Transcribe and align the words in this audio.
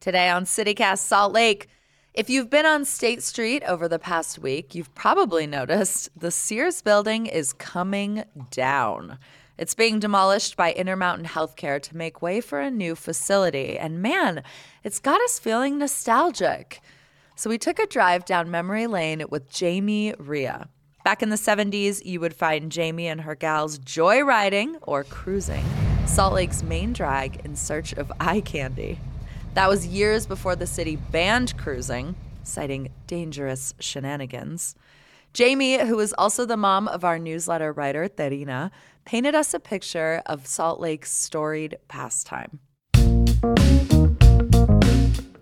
Today 0.00 0.30
on 0.30 0.46
CityCast 0.46 1.00
Salt 1.00 1.34
Lake. 1.34 1.68
If 2.14 2.30
you've 2.30 2.48
been 2.48 2.64
on 2.64 2.86
State 2.86 3.22
Street 3.22 3.62
over 3.64 3.86
the 3.86 3.98
past 3.98 4.38
week, 4.38 4.74
you've 4.74 4.94
probably 4.94 5.46
noticed 5.46 6.08
the 6.18 6.30
Sears 6.30 6.80
building 6.80 7.26
is 7.26 7.52
coming 7.52 8.24
down. 8.50 9.18
It's 9.58 9.74
being 9.74 9.98
demolished 9.98 10.56
by 10.56 10.72
Intermountain 10.72 11.26
Healthcare 11.26 11.82
to 11.82 11.94
make 11.94 12.22
way 12.22 12.40
for 12.40 12.60
a 12.60 12.70
new 12.70 12.94
facility. 12.94 13.76
And 13.78 14.00
man, 14.00 14.42
it's 14.82 15.00
got 15.00 15.20
us 15.20 15.38
feeling 15.38 15.76
nostalgic. 15.76 16.80
So 17.36 17.50
we 17.50 17.58
took 17.58 17.78
a 17.78 17.86
drive 17.86 18.24
down 18.24 18.50
memory 18.50 18.86
lane 18.86 19.22
with 19.28 19.54
Jaime 19.54 20.14
Ria. 20.18 20.70
Back 21.04 21.22
in 21.22 21.28
the 21.28 21.36
70s, 21.36 22.06
you 22.06 22.20
would 22.20 22.34
find 22.34 22.74
Jaime 22.74 23.06
and 23.06 23.20
her 23.20 23.34
gals 23.34 23.78
joyriding 23.78 24.76
or 24.80 25.04
cruising 25.04 25.64
Salt 26.06 26.32
Lake's 26.32 26.62
main 26.62 26.94
drag 26.94 27.44
in 27.44 27.54
search 27.54 27.92
of 27.92 28.10
eye 28.18 28.40
candy. 28.40 28.98
That 29.54 29.68
was 29.68 29.86
years 29.86 30.26
before 30.26 30.54
the 30.54 30.66
city 30.66 30.96
banned 30.96 31.56
cruising, 31.58 32.14
citing 32.44 32.90
dangerous 33.08 33.74
shenanigans. 33.80 34.76
Jaime, 35.36 35.78
who 35.86 35.98
is 35.98 36.14
also 36.16 36.46
the 36.46 36.56
mom 36.56 36.86
of 36.86 37.04
our 37.04 37.18
newsletter 37.18 37.72
writer, 37.72 38.08
Terina, 38.08 38.70
painted 39.04 39.34
us 39.34 39.52
a 39.52 39.60
picture 39.60 40.22
of 40.26 40.46
Salt 40.46 40.80
Lake's 40.80 41.10
storied 41.10 41.78
pastime. 41.88 42.60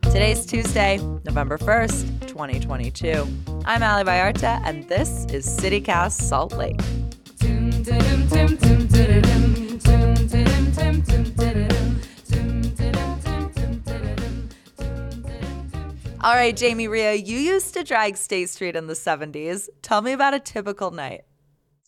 Today's 0.03 0.47
Tuesday, 0.47 0.97
November 1.25 1.59
1st, 1.59 2.27
2022. 2.27 3.27
I'm 3.67 3.83
Ali 3.83 4.05
Vallarta, 4.05 4.61
and 4.65 4.89
this 4.89 5.27
is 5.27 5.47
CityCast 5.47 6.23
Salt 6.23 6.57
Lake. 6.57 6.81
All 16.21 16.35
right, 16.35 16.59
Jaime 16.59 16.89
Ria, 16.89 17.15
you 17.15 17.39
used 17.39 17.75
to 17.75 17.85
drag 17.85 18.17
State 18.17 18.51
Street 18.51 18.75
in 18.75 18.89
the 18.89 18.95
70s. 18.95 19.69
Tell 19.83 20.03
me 20.03 20.11
about 20.11 20.35
a 20.35 20.41
typical 20.41 20.91
night. 20.91 21.23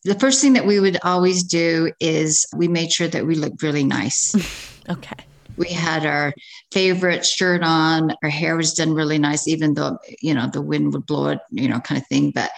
The 0.04 0.14
first 0.14 0.40
thing 0.40 0.52
that 0.52 0.66
we 0.66 0.78
would 0.78 0.98
always 1.02 1.42
do 1.42 1.90
is 1.98 2.46
we 2.54 2.68
made 2.68 2.92
sure 2.92 3.08
that 3.08 3.26
we 3.26 3.34
looked 3.34 3.60
really 3.60 3.82
nice. 3.82 4.36
okay. 4.88 5.16
We 5.56 5.66
had 5.66 6.06
our 6.06 6.32
favorite 6.70 7.26
shirt 7.26 7.64
on, 7.64 8.12
our 8.22 8.28
hair 8.28 8.56
was 8.56 8.72
done 8.72 8.94
really 8.94 9.18
nice, 9.18 9.48
even 9.48 9.74
though, 9.74 9.98
you 10.22 10.32
know, 10.32 10.46
the 10.46 10.62
wind 10.62 10.92
would 10.92 11.06
blow 11.06 11.26
it, 11.30 11.40
you 11.50 11.68
know, 11.68 11.80
kind 11.80 12.00
of 12.00 12.06
thing. 12.06 12.30
But 12.30 12.52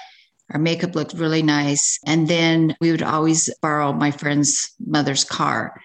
our 0.50 0.60
makeup 0.60 0.94
looked 0.94 1.14
really 1.14 1.42
nice. 1.42 1.98
And 2.04 2.28
then 2.28 2.76
we 2.82 2.90
would 2.90 3.02
always 3.02 3.48
borrow 3.62 3.94
my 3.94 4.10
friend's 4.10 4.70
mother's 4.86 5.24
car 5.24 5.80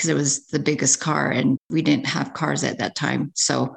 because 0.00 0.08
it 0.08 0.14
was 0.14 0.46
the 0.46 0.58
biggest 0.58 0.98
car 0.98 1.30
and 1.30 1.58
we 1.68 1.82
didn't 1.82 2.06
have 2.06 2.32
cars 2.32 2.64
at 2.64 2.78
that 2.78 2.96
time. 2.96 3.30
So 3.34 3.76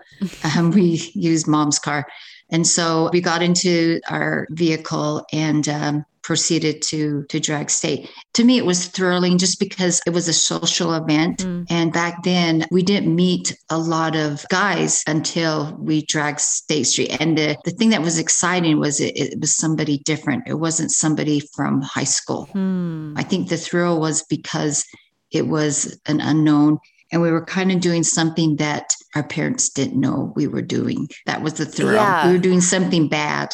um, 0.56 0.72
we 0.72 1.12
used 1.14 1.50
mom's 1.50 1.80
car. 1.80 2.08
And 2.50 2.66
so 2.66 3.10
we 3.12 3.20
got 3.20 3.44
into 3.44 4.00
our 4.08 4.48
vehicle 4.52 5.26
and 5.34 5.68
um, 5.68 6.06
proceeded 6.22 6.82
to 6.82 7.26
to 7.28 7.38
drag 7.38 7.70
state 7.70 8.10
to 8.34 8.46
me 8.46 8.58
it 8.58 8.66
was 8.66 8.88
thrilling 8.88 9.38
just 9.38 9.60
because 9.60 10.00
it 10.08 10.12
was 10.12 10.30
a 10.30 10.34
social 10.34 10.94
event 10.94 11.40
mm. 11.40 11.66
and 11.70 11.92
back 11.92 12.24
then 12.24 12.66
we 12.72 12.82
didn't 12.82 13.14
meet 13.14 13.54
a 13.70 13.78
lot 13.78 14.16
of 14.16 14.46
guys 14.48 15.04
until 15.06 15.76
we 15.78 16.06
dragged 16.06 16.40
state 16.40 16.86
street 16.86 17.14
and 17.20 17.38
the, 17.38 17.58
the 17.66 17.72
thing 17.72 17.90
that 17.90 18.02
was 18.02 18.20
exciting 18.20 18.80
was 18.80 19.02
it, 19.02 19.18
it 19.18 19.40
was 19.42 19.54
somebody 19.54 19.98
different 20.06 20.48
it 20.48 20.54
wasn't 20.54 20.90
somebody 20.90 21.42
from 21.42 21.82
high 21.82 22.06
school 22.06 22.48
mm. 22.54 23.14
i 23.20 23.22
think 23.22 23.50
the 23.50 23.58
thrill 23.58 24.00
was 24.00 24.24
because 24.24 24.86
it 25.34 25.48
was 25.48 26.00
an 26.06 26.22
unknown 26.22 26.78
and 27.12 27.22
we 27.22 27.32
were 27.32 27.46
kind 27.46 27.72
of 27.72 27.82
doing 27.82 28.04
something 28.04 28.56
that 28.56 28.96
our 29.16 29.24
parents 29.24 29.70
didn't 29.70 30.00
know 30.00 30.32
we 30.36 30.48
were 30.48 30.62
doing 30.62 31.08
that 31.26 31.42
was 31.42 31.56
the 31.56 31.66
thrill 31.66 31.96
yeah. 31.96 32.28
we 32.28 32.34
were 32.34 32.40
doing 32.40 32.62
something 32.62 33.08
bad 33.08 33.54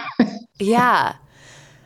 yeah 0.58 1.14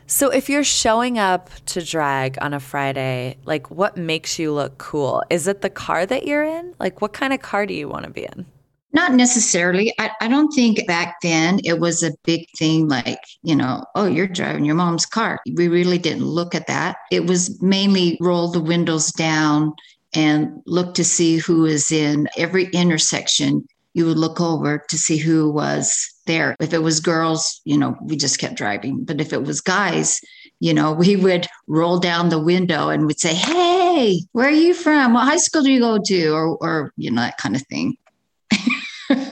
so 0.08 0.30
if 0.30 0.48
you're 0.48 0.64
showing 0.64 1.18
up 1.18 1.50
to 1.66 1.84
drag 1.84 2.38
on 2.40 2.54
a 2.54 2.60
Friday, 2.60 3.38
like 3.44 3.72
what 3.72 3.96
makes 3.96 4.38
you 4.38 4.52
look 4.52 4.78
cool? 4.78 5.24
Is 5.30 5.48
it 5.48 5.62
the 5.62 5.70
car 5.70 6.06
that 6.06 6.28
you're 6.28 6.44
in? 6.44 6.74
Like 6.78 7.00
what 7.00 7.12
kind 7.12 7.32
of 7.32 7.42
car 7.42 7.66
do 7.66 7.74
you 7.74 7.88
want 7.88 8.04
to 8.04 8.10
be 8.10 8.22
in? 8.22 8.46
Not 8.96 9.12
necessarily. 9.12 9.92
I, 9.98 10.10
I 10.22 10.28
don't 10.28 10.50
think 10.52 10.86
back 10.86 11.16
then 11.20 11.60
it 11.64 11.80
was 11.80 12.02
a 12.02 12.14
big 12.24 12.48
thing 12.56 12.88
like, 12.88 13.20
you 13.42 13.54
know, 13.54 13.84
oh, 13.94 14.06
you're 14.06 14.26
driving 14.26 14.64
your 14.64 14.74
mom's 14.74 15.04
car. 15.04 15.38
We 15.54 15.68
really 15.68 15.98
didn't 15.98 16.24
look 16.24 16.54
at 16.54 16.66
that. 16.68 16.96
It 17.10 17.26
was 17.26 17.60
mainly 17.60 18.16
roll 18.22 18.48
the 18.48 18.58
windows 18.58 19.12
down 19.12 19.74
and 20.14 20.62
look 20.64 20.94
to 20.94 21.04
see 21.04 21.36
who 21.36 21.66
is 21.66 21.92
in 21.92 22.26
every 22.38 22.70
intersection. 22.72 23.68
You 23.92 24.06
would 24.06 24.16
look 24.16 24.40
over 24.40 24.82
to 24.88 24.96
see 24.96 25.18
who 25.18 25.50
was 25.50 26.10
there. 26.26 26.56
If 26.58 26.72
it 26.72 26.78
was 26.78 26.98
girls, 26.98 27.60
you 27.66 27.76
know, 27.76 27.98
we 28.00 28.16
just 28.16 28.38
kept 28.38 28.54
driving. 28.54 29.04
But 29.04 29.20
if 29.20 29.34
it 29.34 29.44
was 29.44 29.60
guys, 29.60 30.22
you 30.60 30.72
know, 30.72 30.92
we 31.04 31.16
would 31.16 31.46
roll 31.66 31.98
down 31.98 32.30
the 32.30 32.42
window 32.42 32.88
and 32.88 33.04
would 33.04 33.20
say, 33.20 33.34
Hey, 33.34 34.22
where 34.32 34.48
are 34.48 34.50
you 34.50 34.72
from? 34.72 35.12
What 35.12 35.28
high 35.28 35.36
school 35.36 35.62
do 35.62 35.70
you 35.70 35.80
go 35.80 35.98
to? 36.02 36.28
Or, 36.30 36.56
or 36.62 36.94
you 36.96 37.10
know, 37.10 37.20
that 37.20 37.36
kind 37.36 37.54
of 37.54 37.62
thing. 37.66 37.98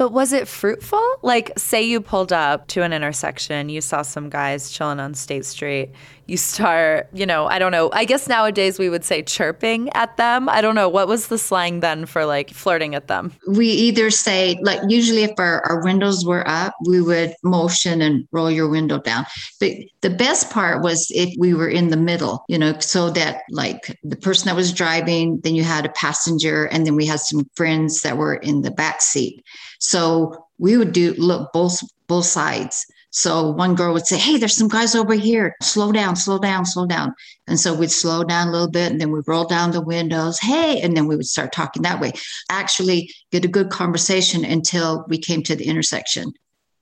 but 0.00 0.12
was 0.12 0.32
it 0.32 0.48
fruitful? 0.48 1.16
Like, 1.20 1.52
say 1.58 1.82
you 1.82 2.00
pulled 2.00 2.32
up 2.32 2.68
to 2.68 2.82
an 2.82 2.94
intersection, 2.94 3.68
you 3.68 3.82
saw 3.82 4.00
some 4.00 4.30
guys 4.30 4.70
chilling 4.70 4.98
on 4.98 5.12
State 5.12 5.44
Street, 5.44 5.90
you 6.24 6.38
start, 6.38 7.10
you 7.12 7.26
know, 7.26 7.46
I 7.48 7.58
don't 7.58 7.72
know. 7.72 7.90
I 7.92 8.06
guess 8.06 8.26
nowadays 8.26 8.78
we 8.78 8.88
would 8.88 9.04
say 9.04 9.20
chirping 9.20 9.90
at 9.90 10.16
them. 10.16 10.48
I 10.48 10.62
don't 10.62 10.76
know. 10.76 10.88
What 10.88 11.08
was 11.08 11.26
the 11.26 11.36
slang 11.36 11.80
then 11.80 12.06
for 12.06 12.24
like 12.24 12.50
flirting 12.50 12.94
at 12.94 13.08
them? 13.08 13.32
We 13.46 13.66
either 13.66 14.10
say, 14.10 14.56
like, 14.62 14.80
usually 14.88 15.24
if 15.24 15.32
our, 15.38 15.60
our 15.66 15.82
windows 15.82 16.24
were 16.24 16.48
up, 16.48 16.72
we 16.86 17.02
would 17.02 17.34
motion 17.42 18.00
and 18.00 18.26
roll 18.32 18.50
your 18.50 18.70
window 18.70 19.00
down. 19.00 19.26
But 19.58 19.72
the 20.00 20.10
best 20.10 20.50
part 20.50 20.82
was 20.82 21.10
if 21.10 21.34
we 21.36 21.52
were 21.52 21.68
in 21.68 21.88
the 21.88 21.96
middle, 21.96 22.44
you 22.48 22.56
know, 22.56 22.78
so 22.78 23.10
that 23.10 23.42
like 23.50 23.98
the 24.04 24.16
person 24.16 24.46
that 24.46 24.56
was 24.56 24.72
driving, 24.72 25.40
then 25.42 25.56
you 25.56 25.64
had 25.64 25.84
a 25.84 25.90
passenger, 25.90 26.66
and 26.66 26.86
then 26.86 26.94
we 26.94 27.04
had 27.04 27.20
some 27.20 27.50
friends 27.54 28.00
that 28.02 28.16
were 28.16 28.36
in 28.36 28.62
the 28.62 28.70
back 28.70 29.02
seat. 29.02 29.44
So 29.80 30.46
we 30.58 30.76
would 30.76 30.92
do 30.92 31.14
look 31.14 31.52
both 31.52 31.80
both 32.06 32.26
sides. 32.26 32.86
So 33.12 33.50
one 33.50 33.74
girl 33.74 33.92
would 33.92 34.06
say, 34.06 34.18
Hey, 34.18 34.36
there's 34.36 34.56
some 34.56 34.68
guys 34.68 34.94
over 34.94 35.14
here. 35.14 35.56
Slow 35.62 35.90
down, 35.90 36.14
slow 36.14 36.38
down, 36.38 36.64
slow 36.64 36.86
down. 36.86 37.14
And 37.48 37.58
so 37.58 37.74
we'd 37.74 37.90
slow 37.90 38.22
down 38.22 38.48
a 38.48 38.52
little 38.52 38.70
bit 38.70 38.92
and 38.92 39.00
then 39.00 39.10
we'd 39.10 39.26
roll 39.26 39.44
down 39.44 39.72
the 39.72 39.80
windows. 39.80 40.38
Hey, 40.38 40.80
and 40.80 40.96
then 40.96 41.08
we 41.08 41.16
would 41.16 41.26
start 41.26 41.52
talking 41.52 41.82
that 41.82 42.00
way. 42.00 42.12
Actually, 42.48 43.12
get 43.32 43.44
a 43.44 43.48
good 43.48 43.70
conversation 43.70 44.44
until 44.44 45.04
we 45.08 45.18
came 45.18 45.42
to 45.42 45.56
the 45.56 45.66
intersection. 45.66 46.32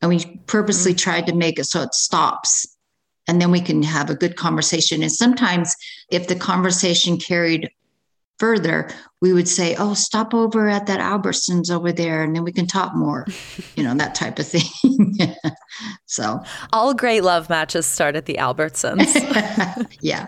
And 0.02 0.10
we 0.10 0.40
purposely 0.46 0.92
mm-hmm. 0.92 0.98
tried 0.98 1.26
to 1.28 1.34
make 1.34 1.58
it 1.58 1.64
so 1.64 1.82
it 1.82 1.94
stops. 1.94 2.66
And 3.26 3.40
then 3.40 3.50
we 3.50 3.60
can 3.60 3.82
have 3.82 4.10
a 4.10 4.14
good 4.14 4.36
conversation. 4.36 5.02
And 5.02 5.12
sometimes, 5.12 5.74
if 6.10 6.28
the 6.28 6.36
conversation 6.36 7.18
carried 7.18 7.70
further, 8.38 8.90
we 9.20 9.32
would 9.32 9.48
say, 9.48 9.74
"Oh, 9.76 9.94
stop 9.94 10.34
over 10.34 10.68
at 10.68 10.86
that 10.86 11.00
Albertsons 11.00 11.70
over 11.70 11.92
there, 11.92 12.22
and 12.22 12.34
then 12.34 12.44
we 12.44 12.52
can 12.52 12.66
talk 12.66 12.94
more," 12.94 13.26
you 13.76 13.82
know, 13.82 13.94
that 13.94 14.14
type 14.14 14.38
of 14.38 14.46
thing. 14.46 15.16
so, 16.06 16.40
all 16.72 16.94
great 16.94 17.22
love 17.22 17.48
matches 17.48 17.86
start 17.86 18.16
at 18.16 18.26
the 18.26 18.34
Albertsons. 18.34 19.14
yeah, 20.00 20.26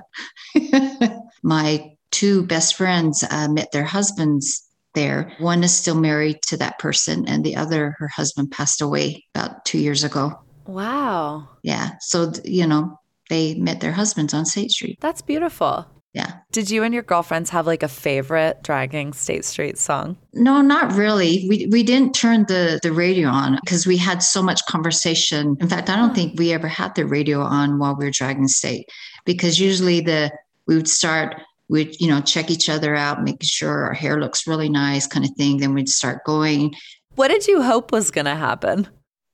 my 1.42 1.90
two 2.10 2.44
best 2.44 2.76
friends 2.76 3.24
uh, 3.30 3.48
met 3.48 3.72
their 3.72 3.84
husbands 3.84 4.66
there. 4.94 5.32
One 5.38 5.62
is 5.62 5.76
still 5.76 5.98
married 5.98 6.42
to 6.42 6.56
that 6.58 6.78
person, 6.78 7.28
and 7.28 7.44
the 7.44 7.56
other, 7.56 7.94
her 7.98 8.08
husband 8.08 8.50
passed 8.50 8.80
away 8.80 9.24
about 9.34 9.64
two 9.64 9.78
years 9.78 10.04
ago. 10.04 10.38
Wow. 10.66 11.48
Yeah. 11.62 11.92
So, 12.00 12.32
you 12.44 12.66
know, 12.66 12.98
they 13.28 13.54
met 13.54 13.80
their 13.80 13.92
husbands 13.92 14.34
on 14.34 14.46
State 14.46 14.70
Street. 14.70 14.98
That's 15.00 15.22
beautiful. 15.22 15.86
Yeah. 16.12 16.32
Did 16.50 16.70
you 16.70 16.82
and 16.82 16.92
your 16.92 17.04
girlfriends 17.04 17.50
have 17.50 17.66
like 17.66 17.84
a 17.84 17.88
favorite 17.88 18.62
dragging 18.64 19.12
State 19.12 19.44
Street 19.44 19.78
song? 19.78 20.16
No, 20.32 20.60
not 20.60 20.92
really. 20.92 21.46
We 21.48 21.66
we 21.70 21.84
didn't 21.84 22.14
turn 22.14 22.46
the 22.48 22.80
the 22.82 22.92
radio 22.92 23.28
on 23.28 23.58
because 23.64 23.86
we 23.86 23.96
had 23.96 24.20
so 24.20 24.42
much 24.42 24.64
conversation. 24.66 25.56
In 25.60 25.68
fact, 25.68 25.88
I 25.88 25.94
don't 25.94 26.14
think 26.14 26.38
we 26.38 26.52
ever 26.52 26.66
had 26.66 26.96
the 26.96 27.06
radio 27.06 27.40
on 27.40 27.78
while 27.78 27.94
we 27.94 28.04
were 28.04 28.10
dragging 28.10 28.48
state 28.48 28.88
because 29.24 29.60
usually 29.60 30.00
the 30.00 30.32
we 30.66 30.74
would 30.76 30.88
start 30.88 31.40
we'd 31.68 31.98
you 32.00 32.08
know 32.08 32.20
check 32.20 32.50
each 32.50 32.68
other 32.68 32.96
out, 32.96 33.22
making 33.22 33.46
sure 33.46 33.84
our 33.84 33.94
hair 33.94 34.20
looks 34.20 34.48
really 34.48 34.68
nice, 34.68 35.06
kind 35.06 35.24
of 35.24 35.30
thing. 35.36 35.58
Then 35.58 35.74
we'd 35.74 35.88
start 35.88 36.24
going. 36.24 36.74
What 37.14 37.28
did 37.28 37.46
you 37.46 37.62
hope 37.62 37.92
was 37.92 38.10
going 38.10 38.24
to 38.24 38.34
happen? 38.34 38.88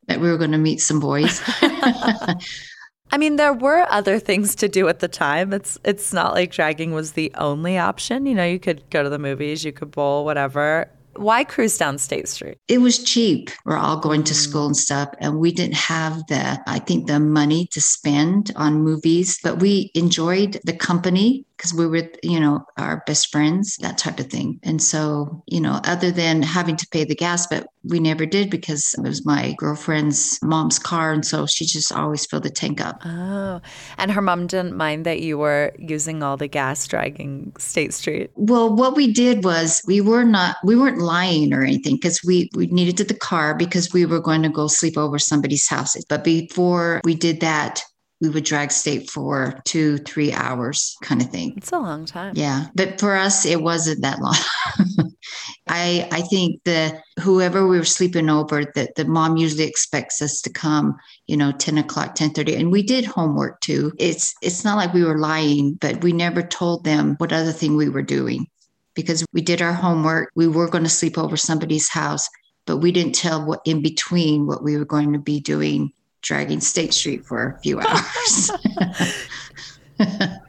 That 0.08 0.20
we 0.20 0.28
were 0.28 0.38
going 0.38 0.52
to 0.52 0.58
meet 0.58 0.80
some 0.80 1.00
boys. 1.00 1.42
I 3.10 3.18
mean, 3.18 3.36
there 3.36 3.52
were 3.52 3.86
other 3.90 4.18
things 4.18 4.54
to 4.56 4.68
do 4.68 4.88
at 4.88 4.98
the 4.98 5.08
time. 5.08 5.52
It's 5.52 5.78
it's 5.84 6.12
not 6.12 6.34
like 6.34 6.50
dragging 6.50 6.92
was 6.92 7.12
the 7.12 7.32
only 7.36 7.78
option. 7.78 8.26
You 8.26 8.34
know, 8.34 8.44
you 8.44 8.58
could 8.58 8.88
go 8.90 9.02
to 9.02 9.08
the 9.08 9.18
movies, 9.18 9.64
you 9.64 9.72
could 9.72 9.90
bowl, 9.90 10.24
whatever. 10.24 10.90
Why 11.14 11.44
cruise 11.44 11.78
down 11.78 11.96
State 11.96 12.28
Street? 12.28 12.58
It 12.68 12.78
was 12.78 13.02
cheap. 13.02 13.50
We're 13.64 13.78
all 13.78 13.96
going 13.96 14.22
to 14.24 14.34
mm. 14.34 14.36
school 14.36 14.66
and 14.66 14.76
stuff, 14.76 15.08
and 15.18 15.38
we 15.38 15.50
didn't 15.50 15.76
have 15.76 16.26
the, 16.26 16.60
I 16.66 16.78
think, 16.78 17.06
the 17.06 17.18
money 17.18 17.68
to 17.72 17.80
spend 17.80 18.52
on 18.56 18.82
movies, 18.82 19.38
but 19.42 19.58
we 19.60 19.90
enjoyed 19.94 20.60
the 20.64 20.74
company 20.74 21.46
because 21.56 21.72
we 21.72 21.86
were, 21.86 22.08
you 22.22 22.38
know, 22.38 22.64
our 22.76 23.02
best 23.06 23.32
friends, 23.32 23.76
that 23.78 23.98
type 23.98 24.20
of 24.20 24.26
thing. 24.26 24.60
And 24.62 24.82
so, 24.82 25.42
you 25.46 25.60
know, 25.60 25.80
other 25.84 26.10
than 26.10 26.42
having 26.42 26.76
to 26.76 26.86
pay 26.90 27.04
the 27.04 27.14
gas, 27.14 27.46
but 27.46 27.66
we 27.84 28.00
never 28.00 28.26
did 28.26 28.50
because 28.50 28.94
it 28.98 29.02
was 29.02 29.24
my 29.24 29.54
girlfriend's 29.58 30.38
mom's 30.42 30.78
car. 30.78 31.12
And 31.12 31.24
so 31.24 31.46
she 31.46 31.64
just 31.64 31.92
always 31.92 32.26
filled 32.26 32.42
the 32.42 32.50
tank 32.50 32.80
up. 32.80 33.00
Oh, 33.04 33.60
and 33.96 34.10
her 34.10 34.20
mom 34.20 34.46
didn't 34.46 34.76
mind 34.76 35.06
that 35.06 35.20
you 35.20 35.38
were 35.38 35.72
using 35.78 36.22
all 36.22 36.36
the 36.36 36.48
gas 36.48 36.86
dragging 36.86 37.52
State 37.58 37.94
Street. 37.94 38.30
Well, 38.34 38.74
what 38.74 38.96
we 38.96 39.12
did 39.12 39.44
was 39.44 39.82
we 39.86 40.00
were 40.00 40.24
not, 40.24 40.56
we 40.64 40.76
weren't 40.76 40.98
lying 40.98 41.52
or 41.52 41.62
anything 41.62 41.96
because 41.96 42.20
we, 42.24 42.50
we 42.54 42.66
needed 42.66 42.96
to 42.98 43.04
the 43.04 43.14
car 43.14 43.54
because 43.54 43.92
we 43.92 44.04
were 44.04 44.20
going 44.20 44.42
to 44.42 44.48
go 44.48 44.66
sleep 44.66 44.98
over 44.98 45.18
somebody's 45.18 45.68
house. 45.68 45.96
But 46.08 46.24
before 46.24 47.00
we 47.04 47.14
did 47.14 47.40
that, 47.40 47.82
we 48.20 48.30
would 48.30 48.44
drag 48.44 48.72
state 48.72 49.10
for 49.10 49.60
two, 49.64 49.98
three 49.98 50.32
hours 50.32 50.96
kind 51.02 51.20
of 51.20 51.28
thing. 51.30 51.52
It's 51.56 51.72
a 51.72 51.78
long 51.78 52.06
time. 52.06 52.32
Yeah. 52.34 52.66
But 52.74 52.98
for 52.98 53.14
us, 53.14 53.44
it 53.44 53.60
wasn't 53.60 54.02
that 54.02 54.20
long. 54.20 54.36
I 55.68 56.08
I 56.10 56.22
think 56.22 56.62
that 56.64 57.02
whoever 57.20 57.66
we 57.66 57.78
were 57.78 57.84
sleeping 57.84 58.30
over, 58.30 58.64
that 58.74 58.94
the 58.94 59.04
mom 59.04 59.36
usually 59.36 59.64
expects 59.64 60.22
us 60.22 60.40
to 60.42 60.50
come, 60.50 60.96
you 61.26 61.36
know, 61.36 61.52
10 61.52 61.78
o'clock, 61.78 62.14
10 62.14 62.30
30. 62.30 62.54
And 62.56 62.72
we 62.72 62.82
did 62.82 63.04
homework 63.04 63.60
too. 63.60 63.92
It's 63.98 64.34
it's 64.40 64.64
not 64.64 64.76
like 64.76 64.94
we 64.94 65.04
were 65.04 65.18
lying, 65.18 65.74
but 65.74 66.02
we 66.02 66.12
never 66.12 66.42
told 66.42 66.84
them 66.84 67.16
what 67.18 67.32
other 67.32 67.52
thing 67.52 67.76
we 67.76 67.88
were 67.90 68.02
doing 68.02 68.46
because 68.94 69.26
we 69.32 69.42
did 69.42 69.60
our 69.60 69.74
homework. 69.74 70.30
We 70.34 70.48
were 70.48 70.68
going 70.68 70.84
to 70.84 70.90
sleep 70.90 71.18
over 71.18 71.36
somebody's 71.36 71.88
house, 71.88 72.28
but 72.64 72.78
we 72.78 72.92
didn't 72.92 73.14
tell 73.14 73.44
what 73.44 73.60
in 73.66 73.82
between 73.82 74.46
what 74.46 74.64
we 74.64 74.78
were 74.78 74.86
going 74.86 75.12
to 75.12 75.18
be 75.18 75.40
doing 75.40 75.92
dragging 76.26 76.60
State 76.60 76.92
Street 76.92 77.24
for 77.24 77.56
a 77.56 77.60
few 77.60 77.80
hours. 77.86 78.50
and 79.98 80.40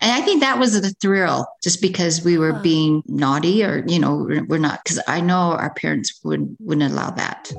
I 0.00 0.20
think 0.22 0.40
that 0.40 0.58
was 0.58 0.80
the 0.80 0.90
thrill, 1.00 1.46
just 1.62 1.80
because 1.80 2.24
we 2.24 2.38
were 2.38 2.54
being 2.54 3.02
naughty, 3.06 3.62
or 3.62 3.84
you 3.86 3.98
know, 3.98 4.26
we're 4.48 4.58
not. 4.58 4.82
Because 4.82 5.00
I 5.06 5.20
know 5.20 5.52
our 5.52 5.74
parents 5.74 6.20
would 6.24 6.56
wouldn't 6.58 6.90
allow 6.90 7.10
that. 7.10 7.52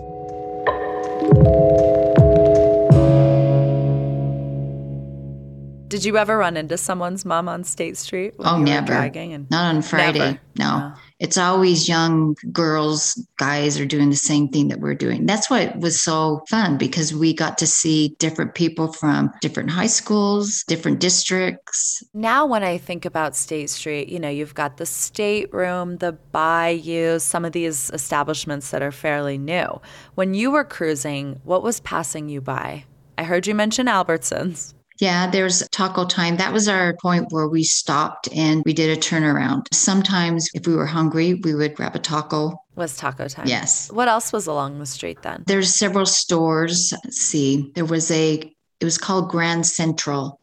Did 5.96 6.04
you 6.04 6.18
ever 6.18 6.38
run 6.38 6.58
into 6.58 6.78
someone's 6.78 7.24
mom 7.24 7.48
on 7.48 7.64
State 7.64 7.96
Street? 7.96 8.34
oh, 8.40 8.58
never. 8.58 8.92
And- 8.92 9.50
Not 9.50 9.74
on 9.74 9.82
Friday. 9.82 10.20
Never. 10.20 10.40
No. 10.58 10.80
no. 10.80 10.94
It's 11.22 11.38
always 11.38 11.88
young 11.88 12.36
girls, 12.52 13.18
guys 13.38 13.80
are 13.80 13.86
doing 13.86 14.10
the 14.10 14.18
same 14.18 14.50
thing 14.50 14.68
that 14.68 14.82
we're 14.82 14.94
doing. 14.94 15.26
That's 15.26 15.50
why 15.50 15.62
it 15.62 15.78
was 15.78 16.02
so 16.02 16.44
fun 16.50 16.78
because 16.78 17.16
we 17.16 17.34
got 17.34 17.58
to 17.60 17.66
see 17.66 18.10
different 18.20 18.56
people 18.56 18.92
from 18.92 19.32
different 19.40 19.70
high 19.70 19.88
schools, 19.88 20.66
different 20.68 21.00
districts. 21.00 22.04
Now, 22.14 22.46
when 22.46 22.66
I 22.66 22.78
think 22.78 23.06
about 23.06 23.34
State 23.34 23.70
Street, 23.70 24.10
you 24.10 24.20
know, 24.20 24.28
you've 24.28 24.54
got 24.54 24.76
the 24.76 24.86
stateroom, 24.86 25.96
the 26.00 26.12
Bayou, 26.34 27.20
some 27.20 27.46
of 27.46 27.54
these 27.54 27.90
establishments 27.92 28.72
that 28.72 28.82
are 28.82 28.92
fairly 28.92 29.38
new. 29.38 29.80
When 30.16 30.34
you 30.34 30.52
were 30.52 30.66
cruising, 30.66 31.40
what 31.46 31.64
was 31.64 31.80
passing 31.80 32.28
you 32.28 32.42
by? 32.42 32.84
I 33.18 33.24
heard 33.24 33.48
you 33.48 33.56
mention 33.56 33.88
Albertsons. 33.88 34.74
Yeah, 35.00 35.30
there's 35.30 35.68
taco 35.70 36.06
time. 36.06 36.38
That 36.38 36.54
was 36.54 36.68
our 36.68 36.96
point 37.02 37.28
where 37.32 37.48
we 37.48 37.64
stopped 37.64 38.30
and 38.34 38.64
we 38.66 38.74
did 38.74 38.98
a 38.98 39.00
turnaround. 39.00 39.66
Sometimes, 39.74 40.50
if 40.54 40.68
we 40.68 40.76
were 40.76 40.86
hungry, 40.86 41.34
we 41.44 41.54
would 41.54 41.76
grab 41.76 41.96
a 41.96 42.00
taco. 42.00 42.54
Was 42.76 42.96
taco 42.96 43.28
time? 43.28 43.48
Yes. 43.48 43.92
What 43.92 44.08
else 44.08 44.32
was 44.32 44.48
along 44.48 44.80
the 44.80 44.86
street 44.86 45.22
then? 45.22 45.44
There's 45.48 45.76
several 45.76 46.06
stores. 46.06 46.94
Let's 47.04 47.18
see, 47.18 47.72
there 47.76 47.86
was 47.86 48.10
a, 48.12 48.54
it 48.80 48.86
was 48.86 48.98
called 48.98 49.30
Grand 49.30 49.66
Central 49.66 50.40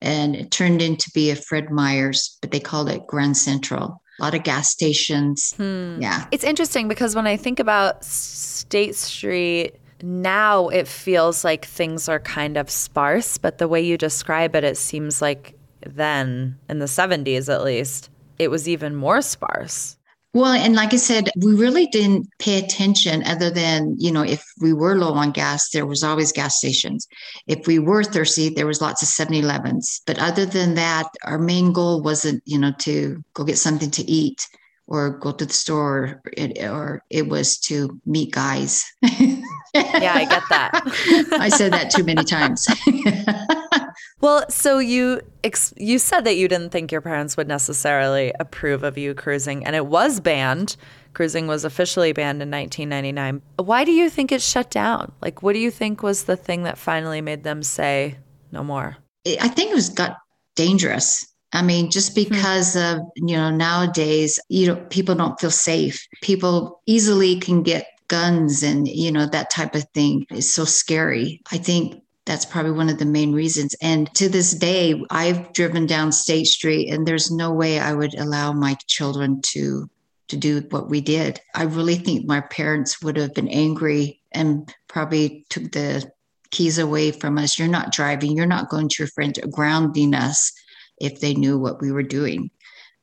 and 0.00 0.36
it 0.36 0.50
turned 0.50 0.80
into 0.80 1.10
be 1.12 1.30
a 1.30 1.36
Fred 1.36 1.70
Meyer's, 1.70 2.38
but 2.40 2.50
they 2.50 2.60
called 2.60 2.88
it 2.88 3.06
Grand 3.06 3.36
Central. 3.36 4.00
A 4.20 4.22
lot 4.22 4.34
of 4.34 4.42
gas 4.42 4.70
stations. 4.70 5.54
Hmm. 5.56 6.00
Yeah. 6.00 6.26
It's 6.32 6.44
interesting 6.44 6.88
because 6.88 7.14
when 7.14 7.26
I 7.26 7.36
think 7.36 7.60
about 7.60 8.04
State 8.04 8.96
Street, 8.96 9.76
now 10.02 10.68
it 10.68 10.88
feels 10.88 11.44
like 11.44 11.64
things 11.64 12.08
are 12.08 12.20
kind 12.20 12.56
of 12.56 12.70
sparse, 12.70 13.38
but 13.38 13.58
the 13.58 13.68
way 13.68 13.80
you 13.80 13.96
describe 13.98 14.54
it, 14.54 14.64
it 14.64 14.76
seems 14.76 15.22
like 15.22 15.54
then, 15.84 16.58
in 16.68 16.78
the 16.78 16.86
70s 16.86 17.52
at 17.52 17.64
least, 17.64 18.10
it 18.38 18.50
was 18.50 18.68
even 18.68 18.94
more 18.94 19.22
sparse. 19.22 19.96
Well, 20.34 20.52
and 20.52 20.74
like 20.74 20.92
I 20.92 20.96
said, 20.96 21.30
we 21.38 21.54
really 21.54 21.86
didn't 21.86 22.28
pay 22.38 22.58
attention 22.58 23.24
other 23.24 23.50
than, 23.50 23.96
you 23.98 24.12
know, 24.12 24.22
if 24.22 24.44
we 24.60 24.74
were 24.74 24.96
low 24.96 25.14
on 25.14 25.32
gas, 25.32 25.70
there 25.70 25.86
was 25.86 26.04
always 26.04 26.32
gas 26.32 26.58
stations. 26.58 27.08
If 27.46 27.66
we 27.66 27.78
were 27.78 28.04
thirsty, 28.04 28.50
there 28.50 28.66
was 28.66 28.82
lots 28.82 29.02
of 29.02 29.08
7-Elevens. 29.08 30.02
But 30.06 30.18
other 30.18 30.44
than 30.44 30.74
that, 30.74 31.06
our 31.24 31.38
main 31.38 31.72
goal 31.72 32.02
wasn't, 32.02 32.42
you 32.44 32.58
know, 32.58 32.72
to 32.80 33.24
go 33.32 33.44
get 33.44 33.56
something 33.56 33.90
to 33.92 34.08
eat 34.08 34.46
or 34.86 35.10
go 35.10 35.32
to 35.32 35.46
the 35.46 35.52
store 35.52 36.20
or 36.24 36.32
it, 36.36 36.62
or 36.62 37.02
it 37.08 37.28
was 37.28 37.58
to 37.58 37.98
meet 38.04 38.32
guys. 38.32 38.84
yeah, 39.74 40.12
I 40.14 40.24
get 40.24 40.42
that. 40.50 40.70
I 41.40 41.48
said 41.48 41.72
that 41.72 41.90
too 41.90 42.04
many 42.04 42.24
times. 42.24 42.66
well, 44.20 44.48
so 44.48 44.78
you 44.78 45.20
ex- 45.44 45.74
you 45.76 45.98
said 45.98 46.24
that 46.24 46.36
you 46.36 46.48
didn't 46.48 46.70
think 46.70 46.92
your 46.92 47.00
parents 47.00 47.36
would 47.36 47.48
necessarily 47.48 48.32
approve 48.40 48.82
of 48.82 48.98
you 48.98 49.14
cruising, 49.14 49.64
and 49.64 49.74
it 49.76 49.86
was 49.86 50.20
banned. 50.20 50.76
Cruising 51.14 51.46
was 51.46 51.64
officially 51.64 52.12
banned 52.12 52.42
in 52.42 52.50
1999. 52.50 53.42
Why 53.56 53.84
do 53.84 53.92
you 53.92 54.08
think 54.10 54.30
it 54.30 54.42
shut 54.42 54.70
down? 54.70 55.12
Like, 55.20 55.42
what 55.42 55.54
do 55.54 55.58
you 55.58 55.70
think 55.70 56.02
was 56.02 56.24
the 56.24 56.36
thing 56.36 56.62
that 56.62 56.78
finally 56.78 57.20
made 57.20 57.42
them 57.42 57.62
say 57.62 58.18
no 58.52 58.62
more? 58.62 58.98
I 59.26 59.48
think 59.48 59.70
it 59.70 59.74
was 59.74 59.88
got 59.88 60.18
dangerous. 60.54 61.26
I 61.52 61.62
mean, 61.62 61.90
just 61.90 62.10
hmm. 62.10 62.24
because 62.24 62.76
of, 62.76 63.00
you 63.16 63.36
know, 63.36 63.50
nowadays, 63.50 64.38
you 64.48 64.66
know, 64.66 64.76
people 64.90 65.14
don't 65.14 65.40
feel 65.40 65.50
safe. 65.50 66.06
People 66.22 66.82
easily 66.86 67.40
can 67.40 67.62
get 67.62 67.86
guns 68.08 68.62
and, 68.62 68.88
you 68.88 69.12
know, 69.12 69.26
that 69.26 69.50
type 69.50 69.74
of 69.74 69.84
thing 69.94 70.26
is 70.30 70.52
so 70.52 70.64
scary. 70.64 71.40
I 71.52 71.58
think 71.58 72.02
that's 72.26 72.44
probably 72.44 72.72
one 72.72 72.88
of 72.88 72.98
the 72.98 73.06
main 73.06 73.32
reasons. 73.32 73.74
And 73.80 74.12
to 74.14 74.28
this 74.28 74.52
day, 74.52 75.02
I've 75.10 75.52
driven 75.52 75.86
down 75.86 76.12
State 76.12 76.46
Street 76.46 76.90
and 76.90 77.06
there's 77.06 77.30
no 77.30 77.52
way 77.52 77.78
I 77.78 77.94
would 77.94 78.14
allow 78.14 78.52
my 78.52 78.76
children 78.86 79.40
to 79.52 79.88
to 80.28 80.36
do 80.36 80.60
what 80.70 80.90
we 80.90 81.00
did. 81.00 81.40
I 81.54 81.62
really 81.62 81.94
think 81.94 82.26
my 82.26 82.42
parents 82.42 83.02
would 83.02 83.16
have 83.16 83.32
been 83.32 83.48
angry 83.48 84.20
and 84.30 84.72
probably 84.86 85.46
took 85.48 85.72
the 85.72 86.10
keys 86.50 86.78
away 86.78 87.12
from 87.12 87.38
us. 87.38 87.58
You're 87.58 87.68
not 87.68 87.92
driving, 87.92 88.36
you're 88.36 88.46
not 88.46 88.68
going 88.68 88.88
to 88.88 89.02
your 89.02 89.08
friends, 89.08 89.38
grounding 89.50 90.14
us 90.14 90.52
if 91.00 91.20
they 91.20 91.34
knew 91.34 91.58
what 91.58 91.80
we 91.80 91.92
were 91.92 92.02
doing. 92.02 92.50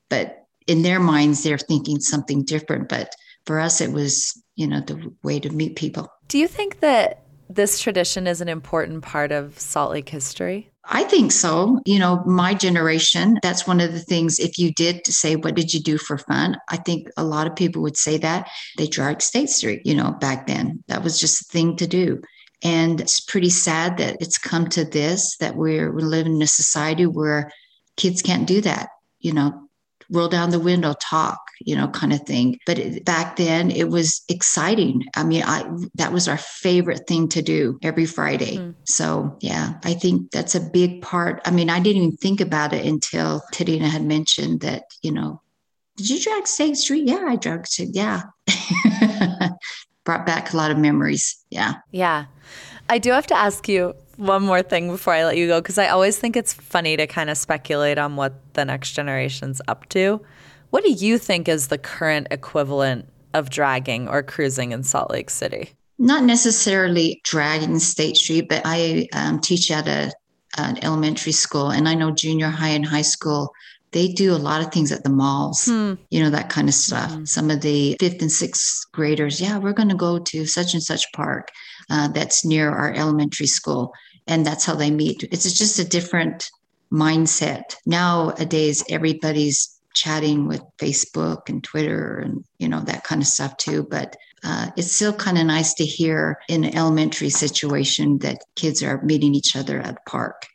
But 0.10 0.46
in 0.68 0.81
their 0.84 1.00
minds, 1.00 1.44
they're 1.44 1.58
thinking 1.58 2.00
something 2.00 2.44
different. 2.44 2.90
But 2.90 3.16
for 3.46 3.60
us, 3.60 3.82
it 3.82 3.91
was, 3.91 4.39
you 4.55 4.67
know, 4.67 4.81
the 4.81 5.13
way 5.24 5.39
to 5.39 5.50
meet 5.50 5.75
people. 5.75 6.09
Do 6.27 6.38
you 6.38 6.47
think 6.47 6.79
that 6.79 7.24
this 7.50 7.79
tradition 7.79 8.27
is 8.27 8.41
an 8.41 8.50
important 8.50 9.03
part 9.03 9.31
of 9.31 9.59
Salt 9.59 9.91
Lake 9.91 10.09
history? 10.09 10.71
I 10.88 11.03
think 11.03 11.31
so. 11.31 11.79
You 11.85 11.97
know, 12.00 12.24
my 12.25 12.53
generation, 12.53 13.39
that's 13.41 13.65
one 13.65 13.81
of 13.81 13.91
the 13.91 14.00
things. 14.00 14.39
If 14.39 14.59
you 14.59 14.71
did 14.71 15.05
say, 15.07 15.35
What 15.35 15.55
did 15.55 15.74
you 15.74 15.79
do 15.79 15.97
for 15.97 16.17
fun? 16.17 16.57
I 16.69 16.77
think 16.77 17.09
a 17.17 17.24
lot 17.24 17.47
of 17.47 17.55
people 17.55 17.81
would 17.81 17.97
say 17.97 18.17
that 18.19 18.50
they 18.77 18.88
dragged 18.88 19.21
State 19.21 19.50
Street, 19.50 19.81
you 19.83 19.95
know, 19.95 20.12
back 20.12 20.47
then. 20.47 20.83
That 20.88 21.03
was 21.03 21.19
just 21.19 21.41
a 21.41 21.45
thing 21.45 21.75
to 21.77 21.88
do. 21.88 22.21
And 22.63 23.01
it's 23.01 23.19
pretty 23.19 23.50
sad 23.50 23.97
that 23.97 24.17
it's 24.19 24.38
come 24.38 24.67
to 24.69 24.85
this, 24.85 25.38
that 25.38 25.55
we're, 25.55 25.91
we're 25.91 26.00
living 26.00 26.35
in 26.35 26.41
a 26.41 26.47
society 26.47 27.05
where 27.05 27.51
kids 27.97 28.21
can't 28.21 28.47
do 28.47 28.62
that, 28.62 28.89
you 29.19 29.33
know, 29.33 29.64
roll 30.09 30.27
down 30.27 30.50
the 30.50 30.59
window, 30.59 30.93
talk, 31.00 31.39
you 31.62 31.75
know, 31.75 31.88
kind 31.88 32.13
of 32.13 32.21
thing. 32.21 32.59
But 32.65 32.79
it, 32.79 33.05
back 33.05 33.35
then 33.35 33.71
it 33.71 33.89
was 33.89 34.24
exciting. 34.29 35.03
I 35.15 35.24
mean, 35.24 35.43
I 35.43 35.69
that 35.95 36.13
was 36.13 36.27
our 36.27 36.38
favorite 36.38 37.07
thing 37.07 37.29
to 37.29 37.41
do 37.41 37.79
every 37.83 38.05
Friday. 38.05 38.57
Mm. 38.57 38.75
So 38.85 39.38
yeah, 39.41 39.79
I 39.83 39.93
think 39.93 40.31
that's 40.31 40.55
a 40.55 40.59
big 40.59 41.01
part. 41.01 41.41
I 41.45 41.51
mean, 41.51 41.69
I 41.69 41.79
didn't 41.79 42.03
even 42.03 42.17
think 42.17 42.41
about 42.41 42.74
it 42.74 42.85
until 42.85 43.41
Tadina 43.53 43.89
had 43.89 44.03
mentioned 44.03 44.62
that, 44.62 44.83
you 45.01 45.12
know, 45.12 45.41
did 45.97 46.09
you 46.09 46.21
drag 46.21 46.45
State 46.47 46.77
Street? 46.77 47.07
Yeah, 47.07 47.25
I 47.27 47.35
drug 47.38 47.65
State. 47.67 47.89
Yeah. 47.93 48.24
Brought 50.03 50.25
back 50.25 50.53
a 50.53 50.57
lot 50.57 50.71
of 50.71 50.77
memories. 50.77 51.43
Yeah. 51.50 51.75
Yeah. 51.91 52.25
I 52.89 53.00
do 53.00 53.12
have 53.12 53.27
to 53.27 53.38
ask 53.38 53.67
you 53.67 53.95
one 54.17 54.43
more 54.43 54.62
thing 54.62 54.89
before 54.89 55.13
I 55.13 55.25
let 55.25 55.38
you 55.38 55.48
go 55.48 55.62
because 55.62 55.77
I 55.77 55.88
always 55.89 56.17
think 56.17 56.36
it's 56.36 56.53
funny 56.53 56.98
to 56.98 57.07
kind 57.07 57.29
of 57.29 57.38
speculate 57.38 57.98
on 57.98 58.15
what 58.15 58.34
the 58.53 58.65
next 58.65 58.93
generation's 58.93 59.62
up 59.67 59.88
to. 59.89 60.22
What 60.69 60.84
do 60.84 60.91
you 60.91 61.17
think 61.17 61.48
is 61.48 61.67
the 61.67 61.77
current 61.77 62.27
equivalent 62.31 63.07
of 63.34 63.50
dragging 63.50 64.07
or 64.07 64.24
cruising 64.24 64.72
in 64.72 64.84
Salt 64.84 65.12
Lake 65.12 65.29
City? 65.29 65.69
Not 65.98 66.24
necessarily 66.24 67.22
dragging 67.24 67.79
State 67.79 68.17
Street, 68.17 68.48
but 68.50 68.62
I 68.65 69.07
um, 69.13 69.39
teach 69.39 69.72
at 69.72 69.88
a, 69.88 70.12
an 70.57 70.84
elementary 70.84 71.31
school, 71.31 71.69
and 71.69 71.88
I 71.88 71.95
know 71.95 72.12
junior 72.12 72.50
high 72.50 72.69
and 72.69 72.86
high 72.86 73.01
school 73.01 73.53
they 73.95 74.10
do 74.10 74.34
a 74.34 74.36
lot 74.36 74.62
of 74.62 74.74
things 74.74 74.91
at 74.91 75.05
the 75.05 75.10
malls, 75.10 75.67
hmm. 75.67 75.93
you 76.10 76.22
know, 76.22 76.29
that 76.29 76.50
kind 76.50 76.67
of 76.67 76.74
stuff. 76.74 77.13
Hmm. 77.13 77.24
Some 77.24 77.50
of 77.50 77.62
the 77.62 77.95
fifth 77.98 78.22
and 78.22 78.31
sixth 78.31 78.84
graders, 78.91 79.39
yeah, 79.39 79.57
we're 79.57 79.72
going 79.72 79.88
to 79.88 79.95
go 79.95 80.19
to 80.19 80.45
such 80.45 80.74
and 80.74 80.84
such 80.84 81.10
park 81.13 81.48
uh, 81.89 82.08
that's 82.10 82.46
near 82.46 82.70
our 82.70 82.94
elementary 82.94 83.48
school. 83.48 83.94
And 84.27 84.46
that's 84.46 84.65
how 84.65 84.75
they 84.75 84.92
meet. 84.92 85.24
It's 85.32 85.51
just 85.54 85.80
a 85.80 85.86
different 85.88 86.50
mindset. 86.92 87.75
Nowadays, 87.86 88.84
everybody's 88.89 89.72
chatting 89.94 90.48
with 90.48 90.62
Facebook 90.77 91.48
and 91.48 91.63
Twitter 91.63 92.18
and 92.18 92.44
you 92.60 92.68
know 92.68 92.82
that 92.82 93.04
kind 93.04 93.22
of 93.22 93.27
stuff 93.27 93.56
too. 93.58 93.88
But 93.89 94.15
uh, 94.44 94.70
it's 94.77 94.92
still 94.92 95.13
kind 95.13 95.38
of 95.38 95.46
nice 95.46 95.74
to 95.75 95.86
hear 95.86 96.39
in 96.48 96.63
an 96.63 96.75
elementary 96.75 97.30
situation 97.30 98.20
that 98.20 98.44
kids 98.56 98.84
are 98.84 99.01
meeting 99.04 99.34
each 99.34 99.56
other 99.56 99.80
at 99.80 99.98
a 99.98 100.10
park. 100.10 100.46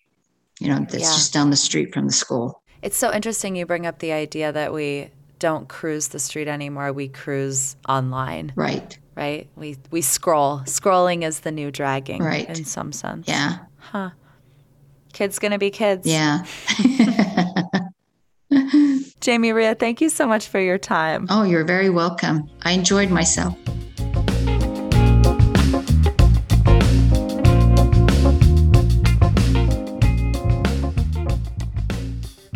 You 0.61 0.69
know, 0.69 0.81
that's 0.81 0.95
yeah. 0.95 1.13
just 1.13 1.33
down 1.33 1.51
the 1.51 1.57
street 1.57 1.93
from 1.93 2.07
the 2.07 2.13
school. 2.13 2.63
It's 2.83 2.97
so 2.97 3.13
interesting 3.13 3.57
you 3.57 3.67
bring 3.67 3.87
up 3.87 3.99
the 3.99 4.13
idea 4.13 4.53
that 4.53 4.73
we 4.73 5.11
don't 5.41 5.69
cruise 5.69 6.09
the 6.09 6.21
street 6.21 6.47
anymore. 6.47 6.93
We 6.93 7.09
cruise 7.09 7.75
online. 7.89 8.53
Right. 8.55 8.97
Right. 9.17 9.49
We 9.57 9.77
we 9.91 10.03
scroll. 10.03 10.61
Scrolling 10.61 11.25
is 11.25 11.41
the 11.41 11.51
new 11.51 11.73
dragging. 11.73 12.23
Right. 12.23 12.49
In 12.49 12.65
some 12.65 12.93
sense. 12.93 13.27
Yeah. 13.27 13.59
Huh. 13.79 14.11
Kids 15.13 15.41
gonna 15.41 15.59
be 15.59 15.71
kids. 15.71 16.07
Yeah. 16.07 16.45
Jaime 19.25 19.53
Ria, 19.53 19.75
thank 19.75 20.01
you 20.01 20.09
so 20.09 20.27
much 20.27 20.49
for 20.49 20.61
your 20.61 20.79
time. 20.79 21.27
Oh, 21.29 21.43
you're 21.43 21.65
very 21.65 21.91
welcome. 21.91 22.49
I 22.63 22.73
enjoyed 22.73 23.11
myself. 23.11 23.57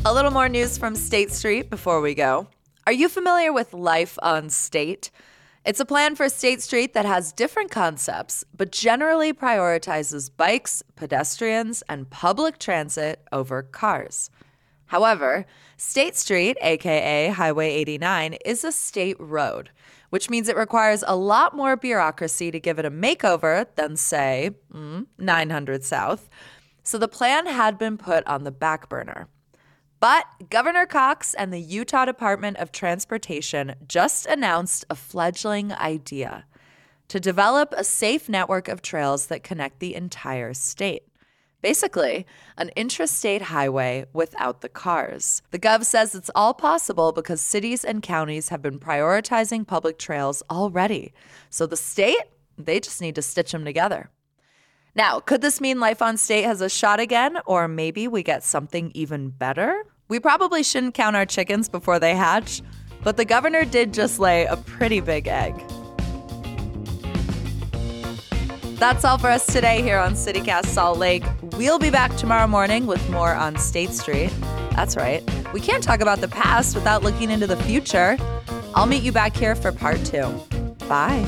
A 0.07 0.13
little 0.13 0.31
more 0.31 0.49
news 0.49 0.79
from 0.79 0.95
State 0.95 1.33
Street 1.33 1.71
before 1.71 2.01
we 2.01 2.15
go. 2.15 2.47
Are 2.87 2.93
you 2.93 3.09
familiar 3.09 3.51
with 3.51 3.73
Life 3.73 4.19
on 4.23 4.51
State? 4.51 5.11
It's 5.65 5.81
a 5.81 5.87
plan 5.87 6.17
for 6.17 6.29
State 6.29 6.61
Street 6.61 6.93
that 6.93 7.07
has 7.07 7.33
different 7.33 7.71
concepts, 7.71 8.45
but 8.55 8.73
generally 8.73 9.33
prioritizes 9.33 10.31
bikes, 10.37 10.83
pedestrians, 10.95 11.83
and 11.89 12.11
public 12.11 12.59
transit 12.59 13.27
over 13.33 13.63
cars. 13.63 14.29
However, 14.85 15.47
State 15.79 16.15
Street, 16.15 16.59
aka 16.61 17.29
Highway 17.29 17.71
89, 17.71 18.35
is 18.45 18.65
a 18.65 18.73
state 18.73 19.17
road, 19.19 19.71
which 20.11 20.29
means 20.29 20.51
it 20.51 20.57
requires 20.57 21.03
a 21.07 21.17
lot 21.17 21.57
more 21.57 21.77
bureaucracy 21.77 22.51
to 22.51 22.61
give 22.61 22.79
it 22.79 22.85
a 22.85 22.91
makeover 22.91 23.67
than, 23.77 23.97
say, 23.97 24.51
mm, 24.71 25.07
900 25.17 25.85
South. 25.85 26.29
So 26.83 26.99
the 26.99 27.09
plan 27.09 27.47
had 27.47 27.79
been 27.79 27.97
put 27.97 28.27
on 28.27 28.45
the 28.45 28.51
back 28.51 28.91
burner. 28.91 29.29
But 30.05 30.51
Governor 30.51 30.85
Cox 30.85 31.33
and 31.33 31.51
the 31.51 31.59
Utah 31.59 32.05
Department 32.05 32.59
of 32.59 32.71
Transportation 32.71 33.75
just 33.89 34.27
announced 34.27 34.85
a 34.91 34.95
fledgling 34.95 35.73
idea 35.73 36.45
to 37.09 37.19
develop 37.19 37.73
a 37.75 37.85
safe 37.85 38.29
network 38.29 38.69
of 38.69 38.83
trails 38.83 39.29
that 39.29 39.43
connect 39.43 39.81
the 39.81 39.95
entire 39.95 40.53
state. 40.53 41.05
Basically, 41.63 42.27
an 42.59 42.71
intrastate 42.77 43.41
highway 43.41 44.05
without 44.13 44.61
the 44.61 44.69
cars. 44.69 45.41
The 45.53 45.59
Gov 45.59 45.87
says 45.87 46.15
it's 46.15 46.31
all 46.35 46.53
possible 46.53 47.13
because 47.13 47.41
cities 47.41 47.83
and 47.83 48.03
counties 48.03 48.51
have 48.51 48.61
been 48.61 48.79
prioritizing 48.79 49.67
public 49.67 49.99
trails 49.99 50.43
already. 50.51 51.15
So 51.49 51.65
the 51.65 51.79
state, 51.79 52.25
they 52.59 52.79
just 52.79 53.01
need 53.01 53.15
to 53.15 53.23
stitch 53.23 53.53
them 53.53 53.65
together. 53.65 54.11
Now, 54.95 55.19
could 55.19 55.41
this 55.41 55.63
mean 55.63 55.81
Life 55.81 56.03
on 56.03 56.19
State 56.19 56.45
has 56.45 56.61
a 56.61 56.69
shot 56.69 57.01
again, 57.01 57.39
or 57.47 57.69
maybe 57.69 58.07
we 58.07 58.23
get 58.23 58.45
something 58.45 58.93
even 58.95 59.31
better? 59.31 59.83
We 60.15 60.21
probably 60.21 60.63
shouldn't 60.63 60.95
count 60.95 61.17
our 61.17 61.27
chickens 61.27 61.69
before 61.69 61.99
they 61.99 62.15
hatch, 62.15 62.63
but 63.03 63.17
the 63.17 63.25
governor 63.25 63.65
did 63.65 63.93
just 63.93 64.21
lay 64.21 64.45
a 64.45 64.57
pretty 64.57 65.01
big 65.01 65.27
egg. 65.27 65.57
That's 68.77 69.05
all 69.05 69.19
for 69.19 69.27
us 69.27 69.45
today 69.45 69.83
here 69.83 69.99
on 69.99 70.13
CityCast 70.13 70.67
Salt 70.67 70.99
Lake. 71.01 71.25
We'll 71.59 71.81
be 71.81 71.91
back 71.91 72.15
tomorrow 72.15 72.47
morning 72.47 72.87
with 72.87 73.11
more 73.11 73.35
on 73.35 73.57
State 73.57 73.91
Street. 73.91 74.33
That's 74.77 74.97
right. 74.97 75.21
We 75.53 75.59
can't 75.61 75.83
talk 75.83 76.01
about 76.01 76.21
the 76.21 76.29
past 76.29 76.77
without 76.77 77.03
looking 77.03 77.29
into 77.29 77.49
the 77.49 77.57
future. 77.57 78.17
I'll 78.77 78.87
meet 78.87 79.03
you 79.03 79.11
back 79.11 79.37
here 79.37 79.57
for 79.57 79.73
part 79.73 80.05
two. 80.05 80.33
Bye. 80.89 81.27